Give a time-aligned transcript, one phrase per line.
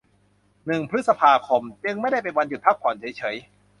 [0.65, 3.35] หนึ่งพฤษภาคม จึงไม่ได้เป็นวันหยุดพักผ่อนเฉยเฉย